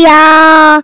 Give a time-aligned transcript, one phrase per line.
[0.00, 0.82] 要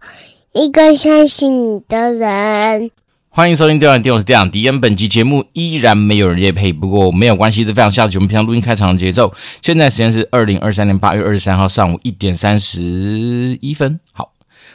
[0.52, 2.90] 一个相信你的人。
[3.30, 4.80] 欢迎收听《电玩店》，我是电玩迪恩。
[4.80, 8.16] 本集节目依然没有人夜配，不过没有关系，是非常下集。
[8.18, 9.32] 我们平常录音开场的节奏。
[9.62, 12.80] 现在时间是二零二三年八月二十三号上午一点三十
[13.60, 13.98] 一分。
[14.12, 14.32] 好，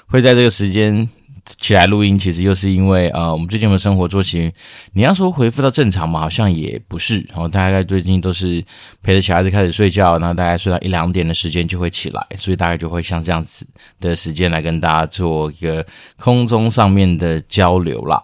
[0.08, 1.10] 会在这个时间。
[1.46, 4.52] 起来录音，其实又是因为呃，我们最近的生活作息，
[4.94, 7.20] 你要说恢复到正常嘛，好像也不是。
[7.30, 8.64] 然后大概最近都是
[9.02, 13.66] 陪着小孩子开始睡觉，然后大概睡到一两点的时间就会起来，所以大概就会像这样子
[14.00, 15.86] 的时间来跟大家做一个
[16.18, 18.22] 空中上面的交流啦。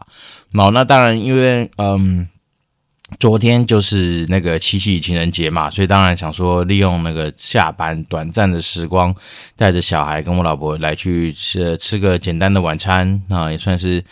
[0.54, 2.28] 好，那当然因为嗯。
[3.20, 9.16] 昨天就是那个七夕情人节嘛，所以当然想说利用那个下班短暂的时光，
[9.56, 14.04] 带着小孩跟我老婆来去吃吃个简单的晚餐啊，也算是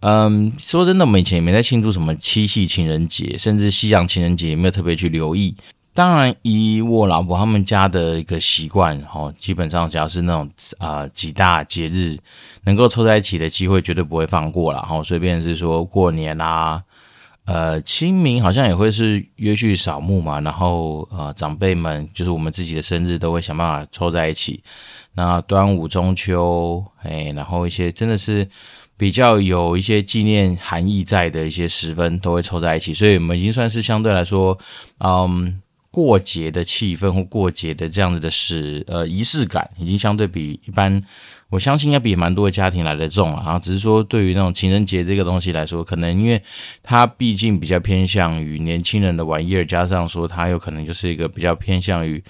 [0.00, 5.56] 嗯，说真的，我们以前也没在庆祝什么七夕情人节，甚至西洋情人节也没有特别去留意。
[5.94, 12.18] 当然，以我老婆他们家的一个习惯，哈，基本上只要是那种啊、呃、几大节日
[12.64, 14.82] 能够凑在一起的机会，绝对不会放过了。
[14.82, 16.82] 哈，随便是说过年啊。
[17.46, 24.60] 呃，清明好像也会是约去扫墓嘛，然后呃，长辈们就是我们自己的生日都会想办法凑在一起。
[25.14, 28.46] 那端午、中秋，哎，然后一些真的是
[28.96, 32.92] 比较有一些纪念含义在的一些时分，都会凑在一起。
[32.92, 34.58] 所以我们已经算是相对来说，
[34.98, 41.00] 嗯，过节的气氛或过节的这样子的时呃仪式感，已经相对比一般。
[41.48, 46.42] 我相信应该比蛮多的家庭来得重了啊，只是说对于那种情人节这个东西来说，可能因为
[46.82, 52.22] 它毕竟比较偏向于年轻人的玩意儿，加上说它有可能就是一个比较偏向于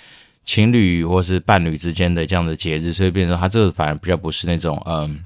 [0.44, 5.24] 情侣或是伴侣之间的这样的节日，所以变成说它这个反而比较不是那种嗯，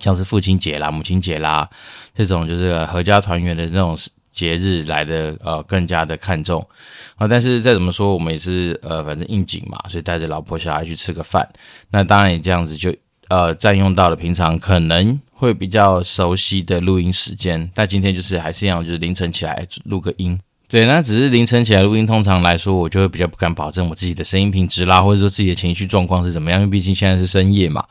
[0.00, 1.68] 像是父亲节啦、母亲节啦
[2.14, 3.96] 这种就是合家团圆的那种。
[4.36, 6.60] 节日来的呃更加的看重
[7.14, 11.48] 啊，但是再怎么说我们也是呃反正应景嘛，所以带着老婆小孩去吃个饭，
[11.88, 12.94] 那当然也这样子就
[13.28, 20.38] 呃占用到了平常可能会比较熟悉的录音时间，但今天就是还是一样，就是凌晨起来录个音。
[20.68, 27.84] 对，那只是凌晨起来录音，通常来说，我就会比较不敢保证我自己的声音品质啦，或者说自己的情绪状况是怎么样，因为毕竟现在是深夜嘛。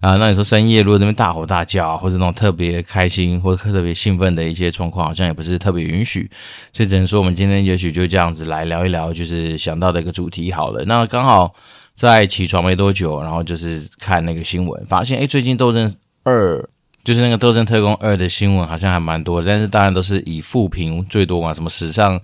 [0.00, 6.30] 啊，那你说深夜如果这边大吼大叫，或者那种特别开心或者特别兴奋的一些状况，好像也不是特别允许，
[6.72, 10.82] 所以只能说我们今天也许就这样子来聊一聊，就是想到的一个主题好了。
[10.86, 11.54] 那刚好
[11.96, 16.58] 在起床没多久，然后就是看那个新闻，发现诶最近《斗争二》。
[17.04, 22.18] 就是那个《斗争特工二》的新闻好像还蛮多，但是当然都是以负评最多嘛，什么史上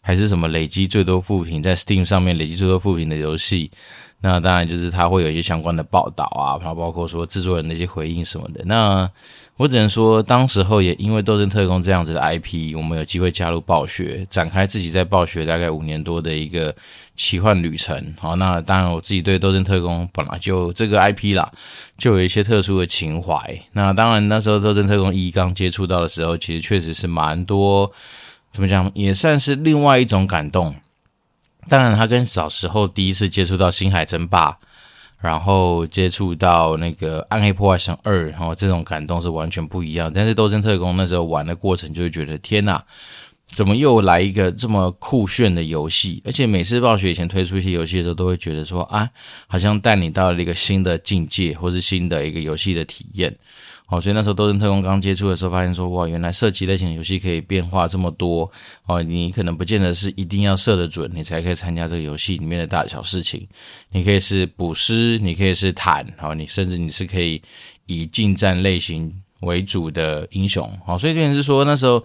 [0.00, 3.70] 还是什么累积最多负评，在 Steam 上面累积最多负评的游戏，
[4.22, 9.10] 那当然就是它会有一些相关的报道啊，然后包括说制作人的一些回应什么的，那。
[9.58, 16.74] 我只能说，当时候也因为《斗争特工》这样子的 IP，我们有机会加入暴雪，展开自己在暴雪大概五年多的一个
[17.14, 18.14] 奇幻旅程。
[18.18, 21.50] 好，那当然我自己对《斗争特工》本来就这个 IP 啦，
[21.96, 23.60] 就有一些特殊的情怀。
[23.72, 27.90] 那当然那时候《斗争特工一》刚接触到的时候，其实确实是蛮多，
[28.50, 30.74] 怎么讲，也算是另外一种感动。
[31.68, 34.50] 当然，它跟小时候第一次接触到《星海争霸》。
[35.20, 40.10] 然后接触到那个《暗黑破坏神二》，然后这种感动是完全不一样。
[40.12, 42.84] 但是《斗争特工》那时候玩的过程，就会觉得天哪，
[43.54, 46.22] 怎么又来一个这么酷炫的游戏？
[46.24, 49.08] 而且每次暴雪以前推出一些游戏的时候，都会觉得说啊，
[49.46, 53.36] 好像带你到了一个新的境界，或是新的一个游戏的体验。
[53.88, 58.50] 哦，所以那时候《斗阵特工》刚接触的时候，发现说哇，原来射击类型的游戏可以变化这么多
[58.86, 59.02] 哦！
[59.02, 63.46] 你可能不见得是一定要射得准，你才可以参加这个游戏里面的大小事情。
[63.90, 67.42] 你可以是补尸，你可以是坦，好，你甚至你是可以
[67.84, 70.66] 以近战类型为主的英雄。
[70.86, 72.02] 好，所以变成是说那时候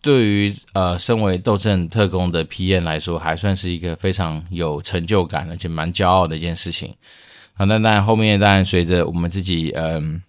[0.00, 6.94] 对于呃，身为《斗阵特工》的 P.N 来说，还算是一个非常有成就感而且蛮骄傲的一件事情。
[7.54, 10.22] 好，那当然后面当然随着我们自己嗯。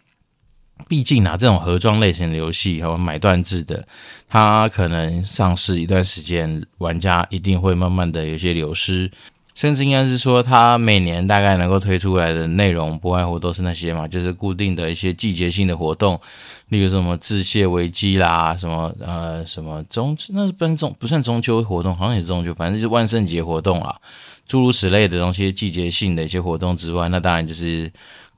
[0.88, 3.86] 毕竟啊，这种盒装类型的游戏和买断制的，
[4.30, 9.12] 它可能上市一段时间，玩家一定会慢慢的有些流失，
[9.54, 16.20] 甚至应该是说，它每年大概能够推出来的内容，不外乎都是那些嘛，就是固定的一些季节性的活动，
[16.70, 23.96] 例如什么致谢危机啦，什么呃什么中，那是不中不算中秋活动，好像也是中秋，反正就是万圣节活动啦，
[24.48, 27.92] 诸如此类的东西，季节性的一些活动之外，那当然就是。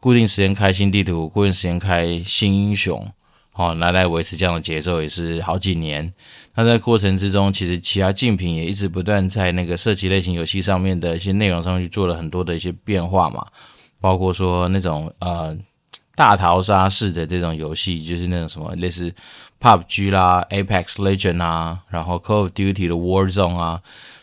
[0.04, 3.08] 固定时间开新地图，固定时间开新英雄，
[3.54, 6.12] 好，拿来维持这样的节奏也是好几年。
[6.56, 13.46] 那在过程之中，其实其他竞品也一直不断在那个射击类型游戏上面的一些内容上面去做了很多的一些变化嘛，
[14.00, 15.56] 包括说那种呃
[16.22, 19.12] 大逃杀式的这种游戏，就是那种什么类似
[19.60, 23.82] PUBG 啦、Apex Legend 啊，然后 Call of Duty 的 Warzone 啊。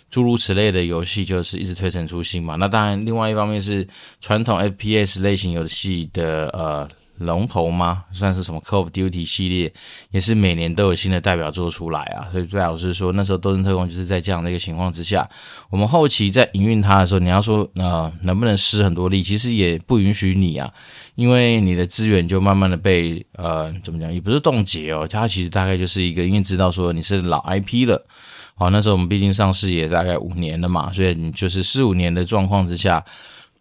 [0.09, 2.55] 诸如此类的游戏就是一直推陈出新嘛。
[2.55, 3.85] 那当然，另外一方面是
[4.21, 8.05] 传统 FPS 类型游戏的呃龙头吗？
[8.13, 9.73] 算是什么 Call of Duty 系列，
[10.13, 12.29] 也是每年都有新的代表作出来啊。
[12.31, 15.29] 所以最好是说，那时候《斗阵特工》就是在这样的一个情况之下，
[15.69, 20.73] 我们后期在营运它的时候，你要说呃能不能施很多力，其实也不允许你啊，
[21.19, 28.07] 因为你的资源就慢慢的被呃怎么讲，也不是冻结哦，它其实大概就是一个，因为知道说你是老 IP 了。
[28.55, 33.05] 好，那时候我们毕竟上市也大概五年了嘛，所以你就是四五年的状况之下，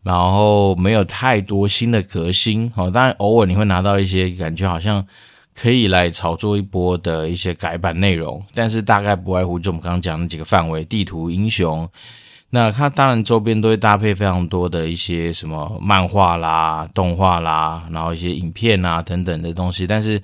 [0.03, 2.69] 然后没有太多新的革新。
[2.75, 5.03] 好，当然偶尔你会拿到一些感觉好像
[5.55, 11.89] 可以来炒作一波的一些改版内容，但是大概不外乎就我们刚刚讲的几个范围：地图、英雄。
[12.49, 20.21] 那它当然周边都会搭配非常多的一些什么漫画啦、动画啦，然后一些影片啊等等的东西，但是。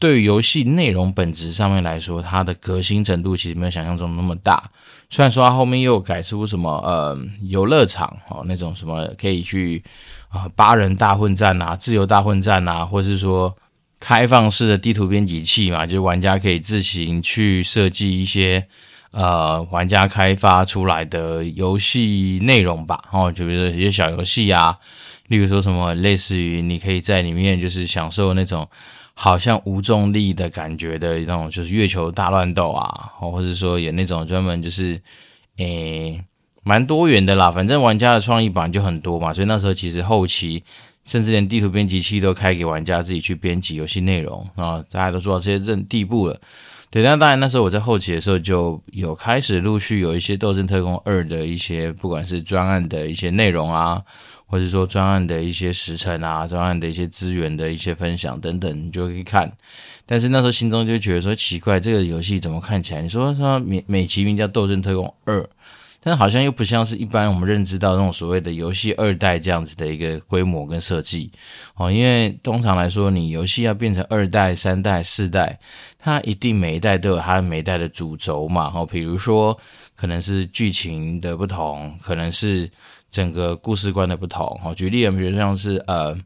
[0.00, 4.62] 对于游戏内容本质上面来说，它的革新程度其实没有想象中那么大。
[5.08, 9.82] 虽然说它后面又改出什么呃游乐场哦，那种什么可以去
[10.28, 13.56] 啊、八人大混战啊、自由大混战啊，或是说
[13.98, 18.66] 开放式的地图编辑器嘛，就是玩家可以自行去设计一些
[19.14, 23.02] 呃玩家开发出来的游戏内容吧。
[23.10, 24.76] 哦，就比如说一些小游戏啊，
[25.28, 28.68] 例如说什么类似于你可以在里面就是享受那种。
[29.16, 35.00] 好像无重力的感觉的那种，就是月球大乱斗啊，或者说有那种专门就是，
[35.58, 36.20] 诶，
[36.64, 37.48] 蛮多元的啦。
[37.48, 40.64] 反正玩家的创意版就很多嘛，所以那时候其实后期
[41.04, 46.40] 甚至连地图编辑器都开给玩家自己去编辑游戏内容啊，大家都做到这些任地步了。
[46.94, 54.00] 对，那当然那时候我在后期的时候就有开始陆续有一些《斗争特工二》的一些，不管是专案的一些内容啊。
[54.46, 59.50] 或者说专案的一些时程啊，专案的一些资源的一些分享等等，你就可以看。
[60.06, 63.02] 但是那时候心中就觉得说奇怪，这个游戏怎么看起来？
[63.02, 65.40] 你说说美美其名叫《斗争特工二》，
[66.04, 71.32] 但好像又不像是一般我们认知到那种所谓的游戏二代这样子的一个规模跟设计
[71.74, 71.90] 哦。
[71.90, 75.58] 因为通常来说，你游戏要变成二代、三代、四代，
[75.98, 78.70] 它一定每一代都有它每一代的主轴嘛。
[78.74, 79.58] 哦，比如说
[79.96, 82.70] 可能是剧情的不同，可能是。
[83.14, 86.18] 整个故事观的不同，哦，举例，比如像是呃，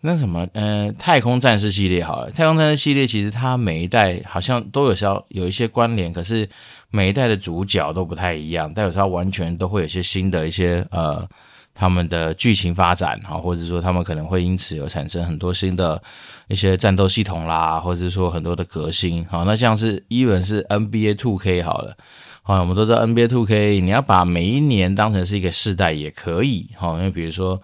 [0.00, 6.48] 那什么，呃，太空战士系列，好了，太空战士系列其实它每一代好像都有稍有一些关联，可是
[6.92, 11.26] 每一代的主角都不太一样，但有时候完全都会有些新的一些呃，
[11.74, 16.00] 他们的剧情发展，哈，或者说他们可能会因此有产生很多新的
[16.48, 21.96] 一些战斗系统啦，或者说很多的革新，好，那像是 even 是 NBA 2K 好了。
[22.44, 27.62] 好，我们都知道 NBA 2K，你要把每一年当成是一个世代也可以，哈，因为比如说，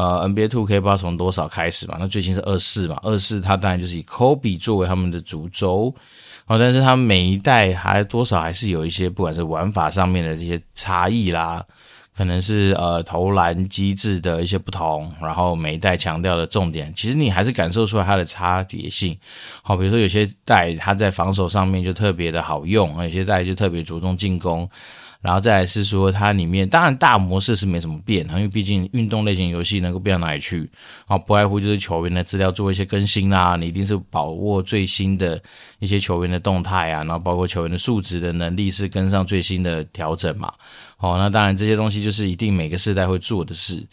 [0.00, 5.94] 呃，NBA 2K 不知道从多少开始嘛，那最近是二四嘛，二四它当然就是以 Kobe 作为他们的主轴，
[6.46, 11.64] 好，但是它每一代还多少还是有一些不管是玩法上面的这些差异啦。
[12.12, 19.16] 可能是呃投篮机制的一些不同，然后每一代强调的重点，其实你还是感受出来它的差别性。
[19.62, 24.68] 好，比如说有些代它在防守上面就特别的好用，有些代就特别着重进攻。
[25.20, 30.68] 然后再来是说，它里面当然大模式是没什么变，因为毕竟运动类型游戏能够变到哪里去？
[31.06, 35.40] 啊，不外乎就是球员的资料做一些更新啦，你一定是把握最新的
[35.78, 40.52] 一些球员的动态啊，然后包括球员的数值的能力是跟上最新的调整嘛。
[40.98, 43.86] 哦，那当然这些东西就是一定每个世代会做的事。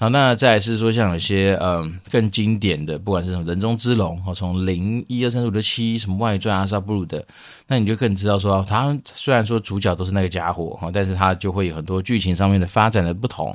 [0.00, 7.22] 好，那再来是说，像有些嗯更经典的，不管是什么人中之龙，哦，从零一二三四五六七什么外传阿萨布鲁的，
[7.66, 13.54] 那你就更知道说，他虽然说主角都是那个家伙哈，但是他就会有很多剧情上面的发展的不同。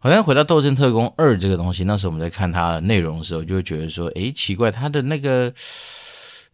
[0.00, 5.54] 好像回到《斗争特工二》这个东西，那时候我们在看它的内容的时候，就会觉得说，诶，奇怪，它的那个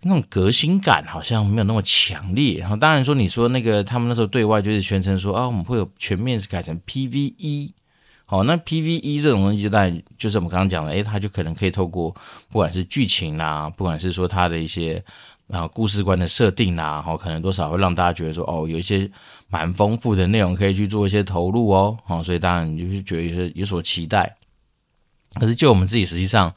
[0.03, 2.59] 那种革新感好像没有那么强烈。
[2.59, 7.71] 然后当然说，你说那个他们那时候对外就是宣称说，啊，我们会有全面改成 PVE。
[8.33, 12.11] 哦，那 PVE 这种东西就大概就是我们刚刚讲的，诶，它就可能可以透过
[12.49, 15.05] 不管是剧情啊，不管是说它的一些
[15.51, 19.07] 啊故事观的设定啊，哦，可能多少会让大家觉得说，哦，有一些
[19.51, 24.35] 蛮丰富的内容可以去做一些投入哦，哦，所以当然你就是觉得有些有所期待。
[25.35, 26.51] 可是就我们自己实际上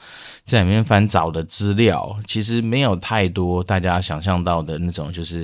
[0.46, 5.44] 在里面翻找的资料，其实没有太多大家想象到的那种，就是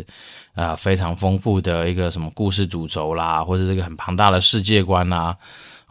[0.53, 5.35] 啊、呃、非常丰富的一个什么故事主轴啦，或者这个很庞大的世界观啦。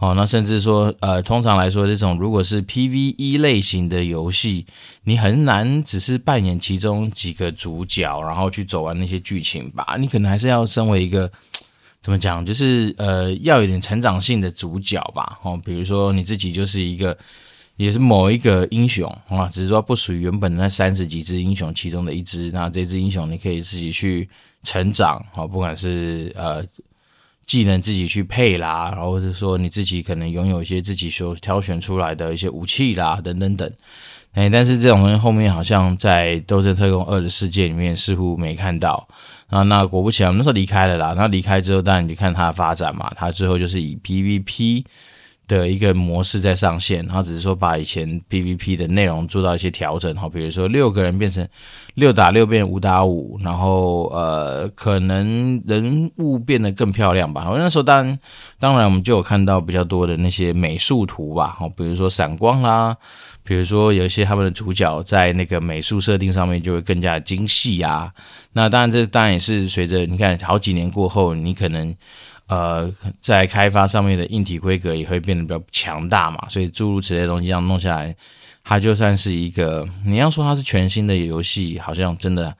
[0.01, 4.65] 哦，那甚至说，呃，通常来说，这种如果是 PVE 类型的游戏，
[5.05, 9.97] 你很难只是扮演其中几个主角，然后去走完那些剧情吧。
[9.99, 11.31] 你可能还是要身为一个
[12.01, 15.39] 怎么讲，就是呃，要有点成长性的主角吧。
[15.43, 17.15] 哦，比如说你自己就是一个
[17.77, 22.51] 也是某一个英雄啊，只是说不属于原本那三十几只英雄其中的一只。
[22.53, 24.27] 那这只英雄你可以自己去
[24.63, 26.65] 成长啊，不管是呃
[27.47, 33.71] 技能自己去配啦，然后是说你自己可能拥有一些自己所挑选出来的一些武器啦，等等等。
[34.33, 39.09] 哎，但是这种东西后面好像在《斗争特工二》的世界里面似乎没看到。
[39.49, 41.15] 啊，那果不其然，那时候离开了啦。
[41.17, 44.85] 那离开之后，当然你就看它的发展嘛，它之后就是以 PVP。
[45.51, 51.47] 的一个模式在上线，然后只是说把以前 PVP 的内容做到一些调整，哈，比如说六个人变成
[51.95, 57.51] 六打六变五打五，然后呃，可能人物变得更漂亮吧。
[57.53, 58.19] 那时候当然
[58.61, 62.97] 当然我们就有看到比较多的那些美术图吧，哈，比如说闪光啦，
[63.43, 68.13] 比如说有一些他们的主角在那个美术设定上面就会更加精细啊。
[68.53, 71.93] 那当然这当然也是随着你看好几年过后，你可能。
[72.51, 78.13] 呃，在开发上面的硬体规格也会变得比较强大嘛，所以诸如此类的东西这样弄下来，
[78.65, 82.53] 它就算是一个你要说它是全新的游戏，好像真的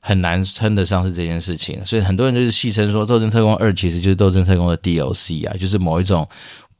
[0.00, 1.80] 很难称得上是这件事情。
[1.84, 6.28] 所以很多人就是戏称说，《斗争特工二》其实就是《斗争特工》的 DLC 啊，就是某一种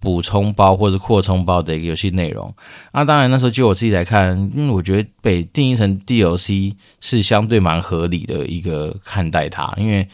[0.01, 2.53] 补充包或者扩充包的一个游戏内容。
[2.93, 10.09] 那、啊、当然那时候就我自己来看，因为我觉得被定义成 DLC 是相对蛮合理的一个看待它，因为。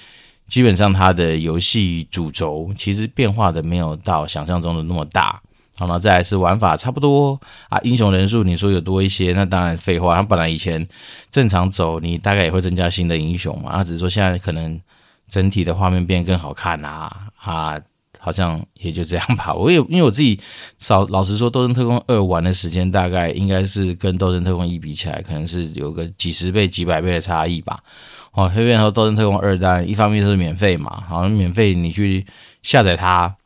[0.53, 5.41] 基本上它的游戏主轴其实变化的没有到想象中的那么大，
[5.79, 7.41] 好，那再来是玩法差不多
[7.71, 10.87] 啊，英雄人数你说有多一些，那当然废话，它本来以前
[11.31, 14.79] 正常走你大概也会增加新的英雄嘛，啊，只是说现在可能
[15.27, 17.81] 整体的画面变更好看啊，啊，
[18.19, 19.55] 好像也就这样吧。
[19.55, 20.39] 我也因为我自己
[20.79, 27.83] 少老实说，《斗阵特工二》玩的时间大概应该是跟《斗阵特工一》比起来，可能是有个几十倍、几百倍的差异吧。
[28.33, 32.25] 哦，黑变和斗阵特工二，当然一方面是免费嘛，好像免费你去
[32.63, 33.37] 下载它，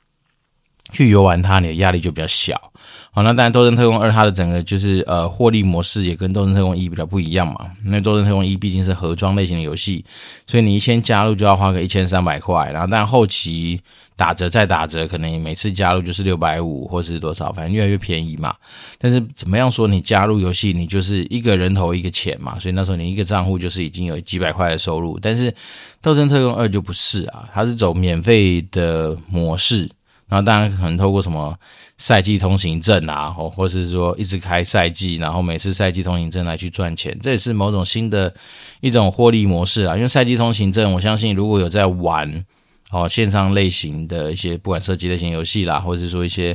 [0.93, 2.73] 去游玩它，你的压力就比较小。
[3.17, 10.05] 好，那当然斗阵特工二它的整个就是呃获利模式也跟斗阵特工一比较不一样嘛，因为斗阵特工一毕竟是盒装类型的游戏，
[10.47, 13.81] 所以你先加入就要花个一千三百块，然后但后期。
[14.19, 18.55] 打折再打折，可能你每次加入就是六百五，或是多少，反正越来越便宜嘛。
[18.99, 25.19] 但是怎么样说，你加入游戏，你就是一个人头一个钱嘛，所以那时候你一个账户就是已经有几百块的收入。
[25.21, 25.53] 但是
[26.01, 29.81] 《斗阵特工二》就不是啊，它是走免费的模式，
[30.29, 31.55] 然后当然可能透过什么
[31.99, 38.35] 赛季通行证啊，或或是说一直开赛季，然后每次赛季通行证来去赚钱，这也是某种新的
[38.81, 39.97] 一种获利模式啊。
[39.97, 42.45] 因为赛季通行证，我相信如果有在玩。
[42.93, 46.55] 哦，线上类型的一些，不管射击类型游戏啦，或者是说一些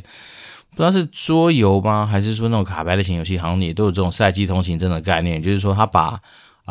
[0.69, 6.17] 不知道是桌游吗，还是说那种卡牌类型游戏，好像也都有这种赛季通行证的概念，就是说他把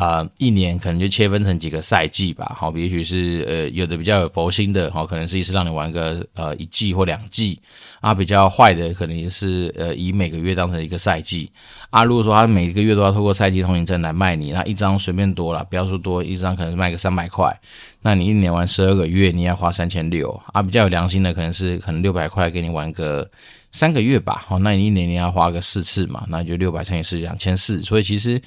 [0.00, 2.57] 啊、一年可能就切分成几个赛季吧。
[2.59, 7.61] 好，也许是呃有的比较有佛心的，好，可能是一次让你玩个呃一季或两季
[8.00, 11.50] 啊，比较坏的可能也是呃以每个月当成一个赛季
[11.90, 12.02] 啊。
[12.02, 17.54] 如果说他每一个月都要透过赛季通行证来卖你，那一张随便多了，不要说多，一张可能卖个三百块。
[18.00, 20.62] 那你一年玩十二个月，你要花三千六啊。
[20.62, 23.30] 比较有良心的，可能是可能六百块给你玩个
[23.73, 24.45] 三个月吧。
[24.47, 27.81] 好，那你一年你要花个四次嘛，那就六百乘以四，两千四。
[27.83, 28.41] 所以其实，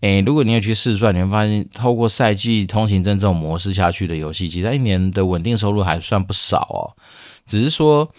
[0.00, 6.80] 诶，如果你要去试算，你会发现，透过赛季通行证这种模式下去的游戏，其实它一年的稳定收入还算不少哦。
[7.46, 8.10] 只是说。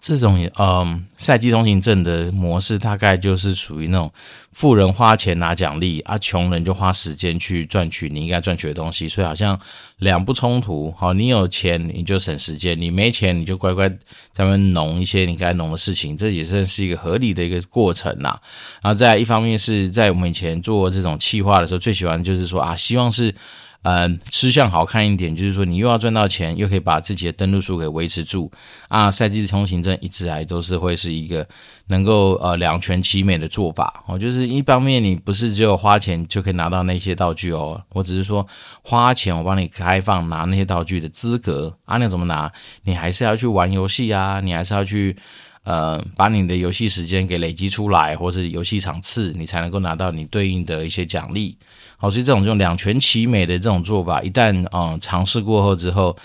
[0.00, 4.12] 这种嗯，赛季通行证的模式，大概就是属于那种
[4.52, 9.58] 富人花钱拿奖励啊，穷人就花时间去赚取你应该赚取的东西，所以好像
[9.98, 10.92] 两不冲突。
[10.92, 13.90] 好，你有钱你就省时间，你没钱你就乖乖
[14.32, 18.38] 咱们弄一些你该弄的事情，这也算是一个合理的一个过程呐。
[18.82, 23.34] 然后再一方面是在我们以前做这种企划的时候，最喜欢就是说啊，希望是。
[23.82, 28.50] 嗯，吃相好看一点，就是说你又要赚到钱，又可以把自己的登录数给维持住
[28.86, 29.10] 啊。
[29.10, 31.44] 赛季的通行证一直来都是会是一个
[31.88, 34.16] 能够呃两全其美的做法哦。
[34.16, 38.46] 就是一方面你不是只有花钱就可以拿到那些道具哦，我只是说
[38.82, 41.96] 花钱我帮你开放拿那些道具的资格啊。
[41.96, 42.52] 那怎么拿？
[42.84, 45.16] 你还是要去玩游戏啊，你还是要去
[45.64, 51.58] 呃把你的游戏时间给累积出来，或是游戏场次，你才能够拿到你对应的一些奖励。
[52.02, 56.16] 好，所以这种这种两全其美的这种做法，一旦嗯尝试过后之后，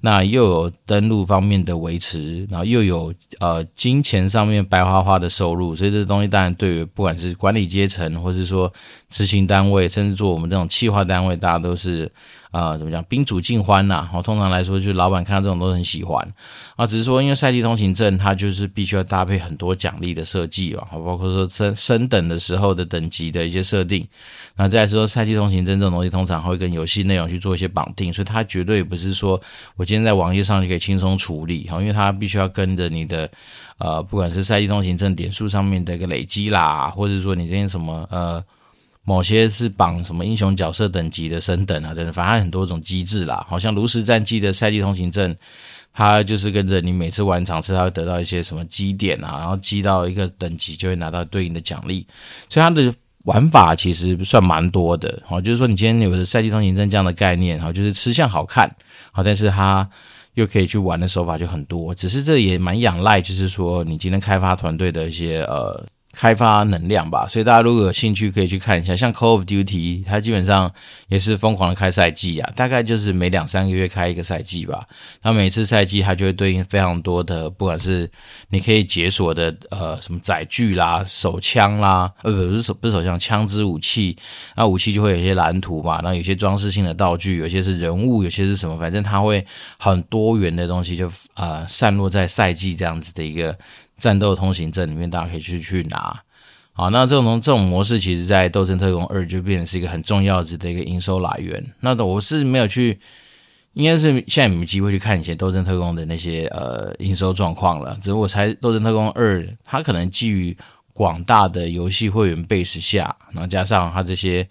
[0.00, 8.72] 那又有登录方面的维持，然后又有呃金钱上面白花花的收入，所以这东西当然对于不管是管理阶层，或是说
[9.08, 12.10] 执行单位，甚至做我们这种企划单位，大家都是
[12.50, 13.02] 啊、呃，怎么讲？
[13.04, 14.10] 宾主尽欢呐、啊！
[14.14, 16.26] 哦，通常来说，就是老板看到这种都很喜欢
[16.74, 16.84] 啊。
[16.84, 24.06] 只是说，因为赛季通行证它就是必须要搭配很多奖励的设计啊，包括说升升等的时候的等级的一些设定。
[24.56, 29.40] 那再来说，赛季通行证这种东西，通常会跟游戏内容去做一些绑定，所以它绝对不是说
[29.76, 33.30] 我今天在网页上就可以轻松处理哈，因为它必须要跟着你的
[33.78, 38.42] 呃，不管是赛季通行证点数上面的一个累积啦，或者说你这些什么呃。
[39.06, 43.46] 某些是绑什么英雄角色等级的升等啊等等，反正很多种机制啦。
[43.48, 45.34] 好像炉石战记的赛季通行证，
[45.92, 52.04] 它就是跟着你每次玩场次，它会得到一些什么积点啊，然后积到一个等级就会拿到对应的奖励。
[52.50, 55.22] 所以它的玩法其实算蛮多的。
[55.24, 58.68] 好，就是说你今天有的赛季通行证这样的概念，好，就是吃相好看，
[59.12, 59.88] 好，但是它
[60.34, 61.94] 又可以去玩的手法就很多。
[61.94, 65.86] 只是这也蛮仰赖，就是说你今天开发团队的一些呃。
[66.18, 68.96] 开发能量吧，所以大家如果有兴趣，可以去看一下。
[68.96, 70.72] 像 Call of Duty，它基本上
[71.08, 74.86] 也是疯狂的开赛季啊，大概就是每两三个月开一个赛季吧。
[75.20, 78.10] 那每次赛季它就会对应非常多的，不管是
[78.48, 84.16] 你可以解锁的呃什么载具啦、手枪啦，呃不是手不是手枪，枪支武器。
[84.56, 89.44] 那武器就会有一些蓝图嘛，然后有些装饰性的道具，有些是人物，有些是什么，反正它会
[89.78, 93.54] 很多元的东西就啊、呃、散落在赛季这样子的一个。
[93.98, 96.22] 战斗通行证里面，大家可以去去拿。
[96.72, 101.64] 好，那这种这种模式，其实在《斗争特工二》就变成是一个很重要的一个营收来源。
[101.80, 102.98] 那我是没有去，
[103.72, 107.96] 应该是现在没机会去看以前《斗争特工》的那些呃营收状况了。
[108.02, 110.54] 只是我猜，《斗争特工二》它可能基于
[110.92, 114.46] 广大的游戏会员 base 下，然后加上它这些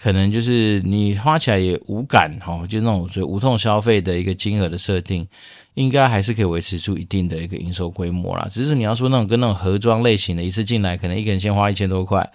[0.00, 5.28] 可能就是你花起来也无感哈，就那种所谓无痛消费的一个金额的设定。
[5.76, 12.26] 应该还是可以维持住一定的一个营收规模啦，只是你要说那种跟那种盒装类型的，一次进来可能一个人先花一千多块，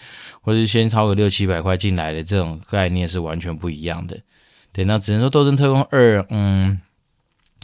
[0.42, 4.16] 或者是先掏个六七百块进来的这种概念是完全不一样的。
[4.72, 6.80] 对，那只能说《斗争特工二》，嗯，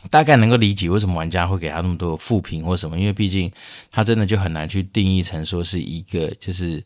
[0.10, 3.52] 大概能够理解为什么玩家会给他那么多负评或什么，因为毕竟
[3.92, 6.84] 他真的就很难去定义成说是一个就是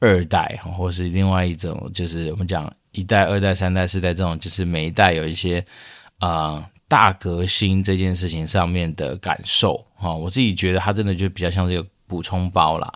[0.00, 5.64] 二代，或是另外一种就是我们讲一代、二代、三代、四代这种，就是每一代有一些
[6.18, 6.68] 啊。
[6.92, 12.92] 大革新这件事情上面的感受哈，我自己觉得它真的就比较像这个补充包啦。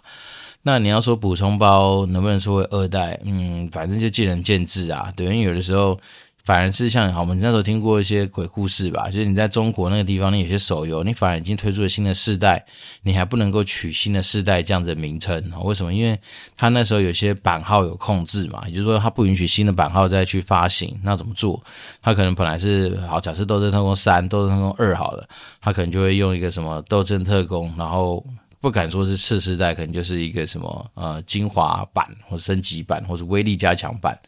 [0.61, 3.19] 那你要说补充包能不能说为二代？
[3.25, 5.11] 嗯，反正就见仁见智啊。
[5.17, 5.99] 对，因为有的时候。
[6.47, 12.65] 反而是像好，我们那时候听过一些鬼故事吧，就是你在中国那个地方，你有些手游，你反而已经推出了新的世代，
[13.03, 15.93] 你还不能够取新的世代这样子的名称，为什么？
[15.93, 16.17] 因为
[16.57, 21.61] 他那时候有些版号有控制嘛，也就是说他不允许新的版号再去发行，那怎么做？
[22.01, 25.29] 他可能本来是好，假设斗阵特工三、斗阵特工二好了，
[25.61, 28.25] 他可能就会用一个什么斗阵特工，然后。
[28.67, 34.19] 不敢说是次世代，可能就是一个什么呃精华版或升级版，或者威力加强版。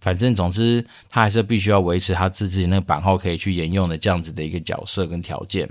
[0.00, 5.70] 反正总之，他还是必须要维持他自己那个版号可以去沿用的这样子的一个角色跟条件。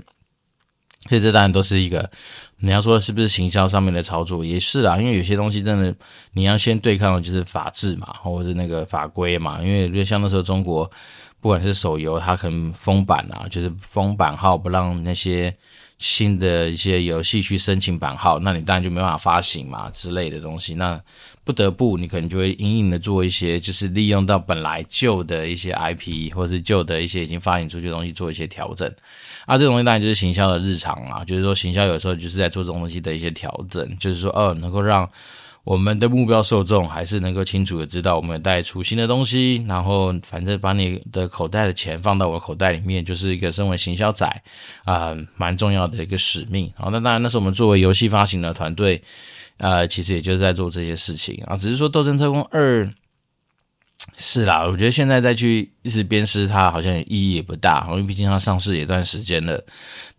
[1.06, 2.10] 所以这当然都是一个
[2.56, 4.96] 你要说是不是行销上面的操作，也是啊。
[4.96, 5.94] 因为有些东西真的
[6.32, 9.60] 你要先对抗的就是法制嘛，或者是那个法规嘛。
[9.60, 10.90] 因为就像那时候中国，
[11.42, 15.54] 不管是手游，它可能封版啊，就是封版号不让那些。
[15.98, 20.74] 新的一些游戏去申请版号，那你当然就没办法发行嘛之类的东西。
[20.74, 21.00] 那
[21.44, 28.90] 不得不，你可能就会隐隐的做一些，就是利用到本来旧的一些 IP 或者是旧的一些已经发行出去的东西做一些调整。
[29.46, 35.08] 啊，这种东西当然就是行销的日常啊，就是说行销有时候就是在做这种东西的一些调整，就是说，哦，能够让。
[35.64, 44.42] 我们的目标受众还是能够清楚的知道我们带出新的东西，然后反正把你的口袋的钱放到我的口袋里面，就是一个身为行销仔
[44.84, 46.70] 啊、蛮重要的一个使命。
[46.76, 49.02] 好，那当然那是我们作为游戏发行的团队，
[49.56, 51.56] 呃，其实也就是在做这些事情啊。
[51.56, 52.84] 只是说《斗争特工二》
[54.18, 59.64] 是啦，我觉得现在再去一直鞭尸它，好像意义也不大，因为毕竟它上市也一段时间了。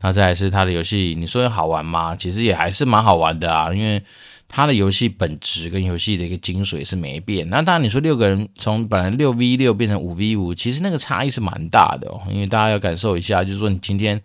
[0.01, 2.15] 那再来是它的游戏，你说好玩吗？
[2.15, 4.01] 其实也还是蛮好玩的啊，因为。
[4.47, 7.49] 它的游戏本质跟游戏的一个精髓是没变。
[7.49, 12.21] 那当然，你说六个人从本来六 v 六变成五 v 五，其实那个差异是蛮大的哦。
[12.31, 14.21] 因为大家要感受一下，就是说你今天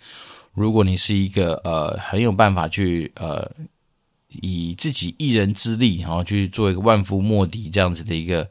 [0.55, 3.51] 如果你是一个呃很有办法去呃
[4.29, 8.49] 以自己一人之力然后去做一个万夫莫敌这样子的一个。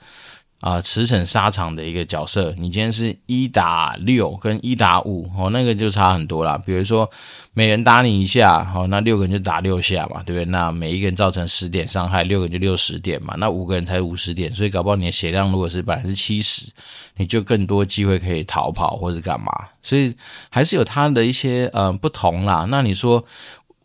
[0.59, 6.61] 啊，驰骋沙场的一个角色，你今天是一打六跟一打五哦，那个就差很多啦。
[6.65, 7.09] 比如说，
[7.53, 10.45] 每人打你一下，哦，那六个人就打六下嘛，对不对？
[10.51, 16.67] 那每一个人造成十点伤害，六个人就六十点嘛，那五个人才五十点，所以搞不好你的血量如果是百分之七十，
[17.15, 19.51] 你就更多机会可以逃跑或者干嘛。
[19.81, 20.13] 所以
[20.49, 22.65] 还是有它的一些呃不同啦。
[22.69, 23.23] 那你说？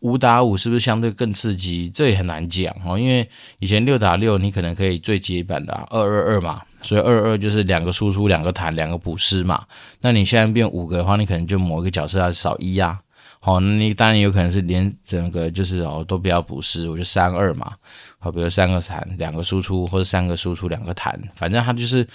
[0.05, 1.89] 五打五是不是相对更刺激？
[1.89, 9.65] 这也很难讲哦，因为以前六打六，你可能可以最基本的二二二嘛，所以二二就是两个输出，两个弹，两个补失嘛。
[10.01, 12.99] 那你现在变五个的话，你可能就某一个角色要少一呀。
[13.39, 17.73] 好，那你当然有可能是连整个就是哦都不要补失，我就三二嘛。
[18.19, 22.07] 好，比如三个弹，两个输出，或者三个输出，两个弹，反正它就是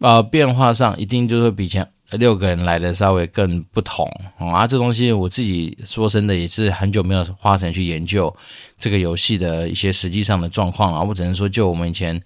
[0.00, 4.06] 呃变化上一定就会比前六个人来的稍微更不同。
[4.38, 8.34] 啊，这东西我自己说真的也是很久没有花钱去研究
[8.78, 11.02] 这个游戏的一些实际上的状况啊。
[11.02, 12.20] 我只能说，就我们以前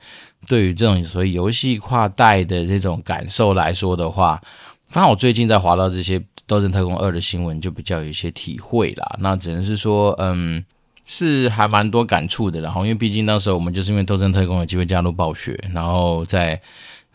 [0.47, 4.40] 对于这种所谓游戏跨代的这种感受来说的话，
[4.92, 6.20] 刚好我最近在滑到这些。
[6.47, 10.62] 《斗阵特工二》的新闻就比较有一些体会啦，那只能是说，嗯，
[11.07, 12.61] 是还蛮多感触的。
[12.61, 16.61] 然后，因为毕竟那时候我们就是因为《斗阵特工》有机会加入暴雪，然后在。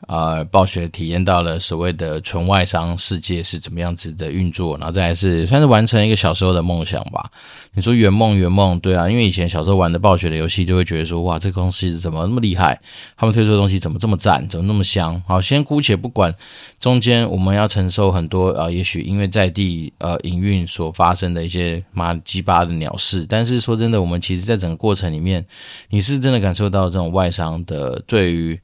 [0.08, 7.30] 呃，暴雪体验到了所谓的纯外商世界是怎么样子的运作，然后再来是算是完成一个小时候的梦想吧。
[7.74, 12.80] 你说圆梦圆梦，对啊，因为以前小时候玩的暴雪的游戏，就会觉得说，哇，这个东西怎么那么厉害？
[13.18, 14.48] 他们推出的东西怎么这么赞？
[14.48, 15.22] 怎么那么香？
[15.28, 16.34] 好，先姑且不管
[16.80, 25.46] 中间我们要承受很多呃，也许因为在地呃营运所发生的一些妈鸡巴的鸟事，但是说真的，我们其实在整个过程里面，
[25.90, 28.60] 你是真的感受到这种外商的对于。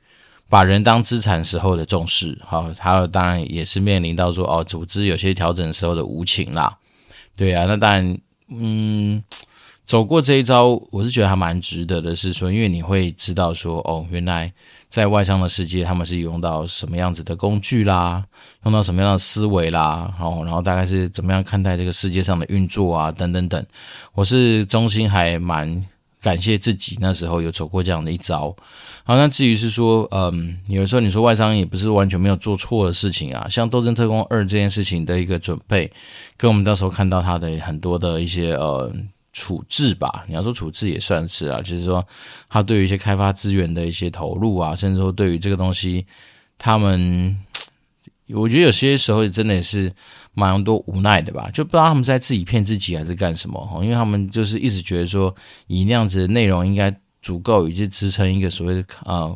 [0.48, 6.78] 把人当资产时候的重视，好，还有当然也是面临到说哦，组织有些调整时候的无情啦，
[7.36, 8.18] 对啊，那当然，
[8.50, 9.24] 嗯，
[9.86, 14.52] 走过这一招，我是觉得还蛮值得的，是说，因为你会知道说哦，原来
[14.88, 18.24] 在外商的世界，他们是用到什么样子的工具啦，
[18.64, 23.66] 用到什么样的思维啦，哦，然后大概是怎么样看待这个世界上的运作啊，等等等，
[24.14, 25.86] 我是中心还蛮
[26.26, 28.50] 感谢自己那时候有走过这样的一遭。
[29.04, 35.92] 好，那至于是说，嗯，有的时候你说外商也不是完全没有做错的事情啊，像《斗争特工二》这件事情的一个准备，
[36.36, 38.92] 跟我们到时候看到他的很多的一些呃
[39.32, 42.04] 处置吧，你要说处置也算是啊，就是说
[42.50, 46.04] 他对于一些开发资源的一些投入啊，甚至说对于这个东西，
[46.58, 47.38] 他们
[48.30, 49.94] 我觉得有些时候真的也是
[50.36, 56.96] 蛮多无奈的吧，就不知道他们在自己骗自己还是干什么哈，因为他们就是一直觉得说以那样子的内容应该。
[57.26, 59.36] 足够以及支撑一个所谓的呃，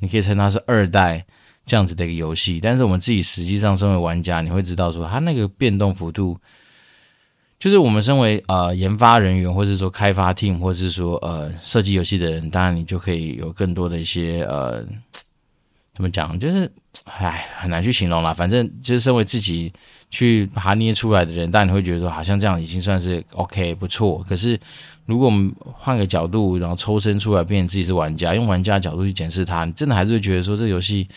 [0.00, 1.24] 你可以称它是二代
[1.64, 6.36] 这样子的一个游戏，但是我们自己实际上身为玩家，你会知道说它那个变动幅度，
[7.56, 14.84] 就是我们身为呃研发人员，或者说开发 team，或者是说呃设计游戏的人，当然你就可以有更多的一些呃，
[15.94, 16.68] 怎么讲，就是
[17.04, 19.72] 哎很难去形容啦，反正就是身为自己
[20.10, 24.58] 去把它捏出来的人，但你会觉得说好像这样已经算是 OK 不错，可是。
[25.08, 31.08] 如果我们换个角度，然后抽身出来，变成自己是玩家，用玩家的角度去检视它，你真的还是会觉得说这游戏，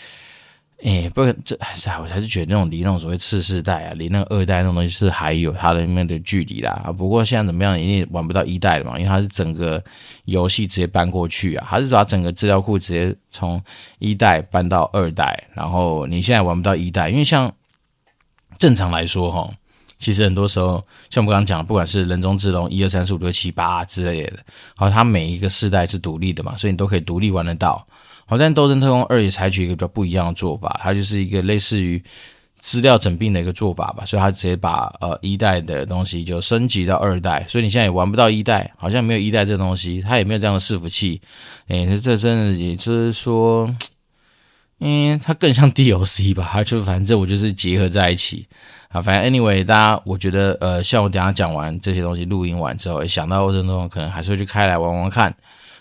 [0.84, 6.91] 哎，不，这还是我还是觉得那种离那种所谓次世代啊，离那个二代那种东西是还有它的那个距离啦。
[6.98, 9.84] 不过现在怎么样，已经玩不到一代了嘛，因为它是整个
[10.26, 13.62] 游戏直接搬过去啊，还是把整个资料库直接从
[14.00, 17.54] 一代搬到二代，然后你现在玩不到一代，因为像
[18.58, 19.54] 正常来说哈。
[20.02, 24.40] 其实很多时候，像我们刚刚讲，不管是人中之龙一二三四五六七八之类的，
[24.76, 27.88] 好，它每一个世代是独立的嘛，所以你都可以独立玩得到。
[28.26, 32.02] 好，但斗争特工二也采取一个比较不一样的做法，它就是一个类似于
[32.60, 41.22] 资料整并的一个做法吧，所以它直接把呃一代的东西就升级到二代，所以你现在也玩不到一代，好像没有一代这东西，它也没有这样的伺服器。
[41.68, 43.74] 诶，这真的也就是说，
[44.80, 48.48] 嗯，它更像 DLC 吧，它就反正我就是结合在一起。
[48.91, 55.34] 啊，反正 anyway，大家我觉得，呃，像我等下讲完这些东西，录音完之后，想到这种可能还是会去开来玩玩看。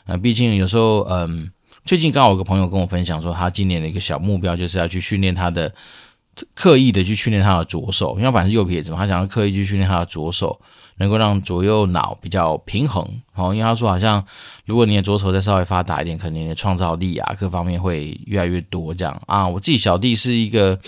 [0.07, 1.51] 啊，毕竟有时候，嗯，
[1.85, 5.73] 最近刚好有个朋友跟我分享说，他今年的一个小目标就是要去训练他的，
[6.55, 10.61] 刻意的去训练他的左手，因为反正是右撇子嘛，他想要刻意去训练他的左手，
[10.99, 13.05] 能够让左右脑比较平衡。
[13.33, 14.25] 好，因为他说好像
[14.65, 19.49] 如果你的左手再稍微发达一点，可能你的创造力啊各方面会越来越多这样啊。
[19.49, 20.79] 我自己小弟是一个。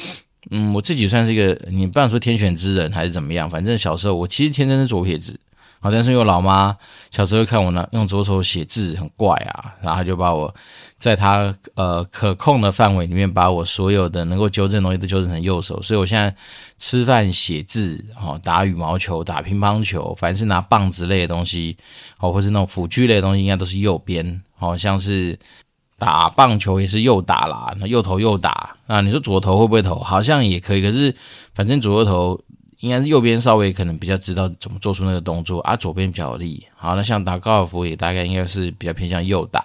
[0.51, 5.39] 嗯，我自己算是一个，你不想说天选之人还是怎么样，反正小时候我其实天生是左撇子，
[5.79, 6.77] 好，但是因为老妈
[7.11, 10.53] 小时候看我呢用左手写字很怪啊，然后她就把我
[10.99, 16.35] 在她呃可控的范围里面，把我所有的能够纠正的东西都纠正成右手，所以我现在
[16.77, 21.77] 吃饭写字，哦，打羽毛球、打乒乓球，凡是拿棒子类的东西，
[22.19, 25.39] 哦，或是那种辅具类的东西，应该都是右边，好像是。
[26.03, 29.01] 打棒球也是右打啦，那右投右打啊。
[29.03, 29.95] 你说左投会不会投？
[29.95, 31.15] 好像也可以，可是
[31.55, 32.41] 反正左右投
[32.81, 36.67] 应该是右边稍微可能比较知道怎么做出那个动作啊，左边比较有力。
[36.75, 39.65] 好，那像打高尔夫也大概应该是比较偏向右打。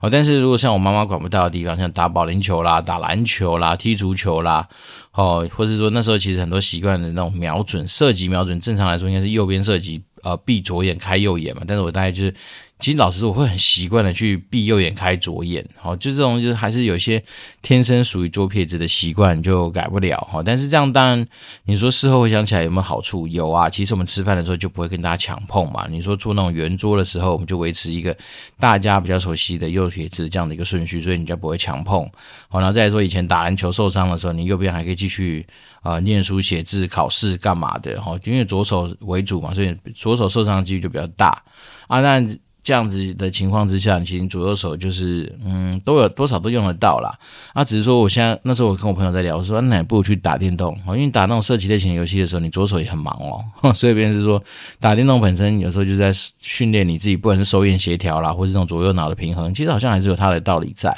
[0.00, 4.66] 好，但是如果像我妈妈管不到的地方，像打保龄球啦、打篮球啦、踢足球啦，
[5.12, 11.62] 哦，或者说那时候其实很多习惯的那种瞄准射击瞄准，正常来说应该是右边射击，呃，闭左眼开右眼嘛。
[11.64, 12.34] 但是我大概就是。
[12.78, 17.22] 其实老实说，我会很习惯的去闭右眼开左眼，好，就这种就是还是有些
[17.60, 20.40] 天生属于左撇子的习惯，就改不了哈。
[20.44, 21.26] 但是这样当然，
[21.64, 23.26] 你说事后回想起来有没有好处？
[23.26, 25.88] 有啊，其实我们吃饭的时候就不会跟大家抢碰嘛。
[25.90, 28.16] 你说做那种圆桌的时候，我们就维持一个
[28.60, 32.08] 大家比较熟悉的右撇子这样的一个顺序，所以你就不会抢碰。
[32.48, 35.44] 好，然后再来说以前打篮球受伤的时候，你右边还可以继续
[35.82, 41.42] 啊、念书写字、考试干嘛的哈，因为左手为主嘛，所以左手受伤几率就比较大
[41.88, 42.00] 啊。
[42.00, 42.24] 那
[42.62, 47.10] 这样子的情况之下，其实左右手就是嗯，都有多少都用得到啦。
[47.54, 53.72] 啊，只是说我现在那时候我跟我朋友在聊，我说那你不如去打电动，因为打那种射击类型游戏的时候，你左手也很忙哦。
[53.72, 54.42] 所以别人是说
[54.80, 60.94] 打电动本身有时候就在训练你自己，不管是手眼协调啦，或者这种左右脑的平衡，其实好像还是有它的道理在。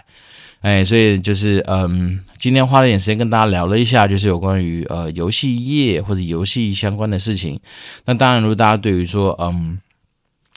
[0.62, 7.60] 哎，所以就是嗯，今天花了点时间跟大家聊了一下，就是有关于呃游戏业或者游戏相关的事情。
[8.06, 9.78] 那当然，如果大家对于说嗯。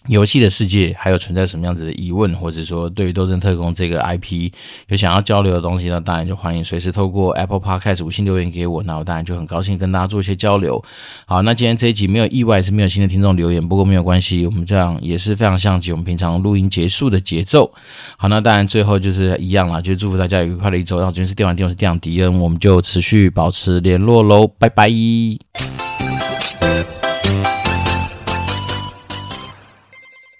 [0.08, 4.52] 游戏的世界还有存在什么样子的疑问，或者说对于《斗阵特工》这个 IP
[4.90, 6.02] 有想要交流的东西呢？
[6.02, 10.84] 当然就欢迎随时透过 Apple Podcast 五星留言给我，那我当然就很高兴跟大家做一些交流。
[11.26, 17.72] 好，那今天这一集没有意外是没有新的听众留言，不过没有关系，我们这样也是非常像极我们平常录音结束的节奏。
[18.18, 20.98] 好，那当然最后就是一样啦，就祝福大家愉快的一周。
[20.98, 24.90] 然后今天是电玩电，我是电玩迪恩，我们就持续保持联络喽，拜拜。